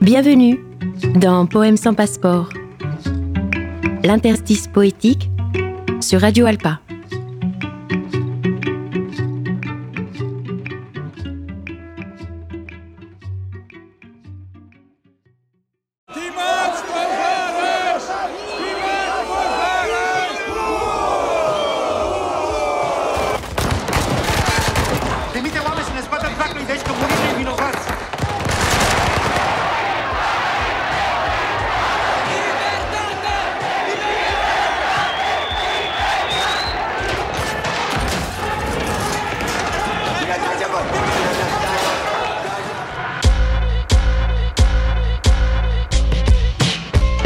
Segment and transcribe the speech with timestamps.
[0.00, 0.58] Bienvenue
[1.16, 2.48] dans Poèmes sans passeport,
[4.02, 5.30] l'interstice poétique
[6.00, 6.80] sur Radio Alpa.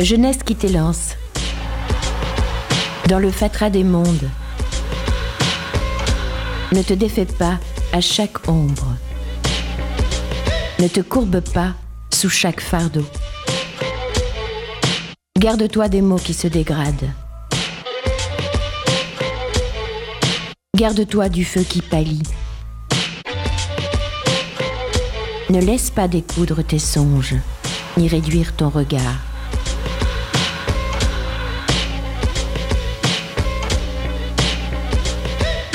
[0.01, 1.11] Jeunesse qui t'élance
[3.09, 4.29] dans le fatras des mondes.
[6.73, 7.61] Ne te défais pas
[7.93, 8.97] à chaque ombre.
[10.81, 11.75] Ne te courbe pas
[12.13, 13.05] sous chaque fardeau.
[15.39, 17.11] Garde-toi des mots qui se dégradent.
[20.77, 22.23] Garde-toi du feu qui pâlit.
[25.51, 27.37] Ne laisse pas découdre tes songes,
[27.97, 29.34] ni réduire ton regard.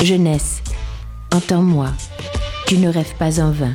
[0.02, 0.62] Jeunesse,
[1.30, 1.88] entends-moi,
[2.66, 3.74] tu ne rêves pas en vain.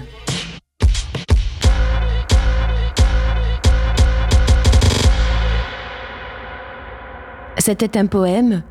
[7.60, 8.64] C'était un poème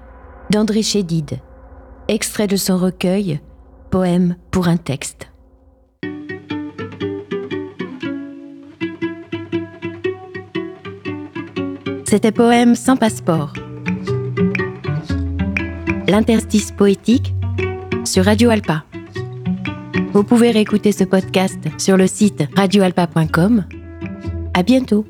[0.50, 1.38] d'André Chédid,
[2.08, 3.41] extrait de son recueil
[3.92, 5.28] Poème pour un texte.
[12.05, 13.52] C'était Poème sans passeport.
[16.08, 17.33] L'interstice poétique
[18.05, 18.84] sur Radio Alpa.
[20.12, 23.64] Vous pouvez réécouter ce podcast sur le site radioalpa.com.
[24.55, 25.05] À bientôt.